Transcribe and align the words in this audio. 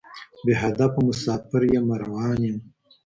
بې 0.45 0.53
هدفه 0.63 0.99
مسافر 1.07 1.61
یمه 1.75 1.95
روان 2.03 2.39
یم 2.47 2.57